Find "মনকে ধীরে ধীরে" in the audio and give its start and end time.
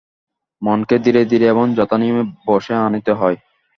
0.61-1.45